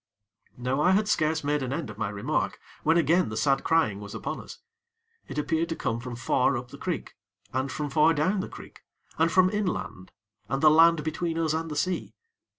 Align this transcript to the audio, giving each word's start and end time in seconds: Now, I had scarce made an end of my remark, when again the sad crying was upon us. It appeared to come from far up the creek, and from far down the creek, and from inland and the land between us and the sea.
Now, 0.57 0.81
I 0.81 0.93
had 0.93 1.07
scarce 1.07 1.43
made 1.43 1.61
an 1.61 1.71
end 1.71 1.91
of 1.91 1.97
my 1.99 2.09
remark, 2.09 2.59
when 2.81 2.97
again 2.97 3.29
the 3.29 3.37
sad 3.37 3.63
crying 3.63 3.99
was 3.99 4.15
upon 4.15 4.39
us. 4.41 4.57
It 5.27 5.37
appeared 5.37 5.69
to 5.69 5.75
come 5.75 5.99
from 5.99 6.15
far 6.15 6.57
up 6.57 6.69
the 6.69 6.77
creek, 6.79 7.13
and 7.53 7.71
from 7.71 7.91
far 7.91 8.11
down 8.15 8.39
the 8.39 8.49
creek, 8.49 8.81
and 9.19 9.31
from 9.31 9.51
inland 9.51 10.11
and 10.49 10.59
the 10.63 10.71
land 10.71 11.03
between 11.03 11.37
us 11.37 11.53
and 11.53 11.69
the 11.69 11.75
sea. 11.75 12.15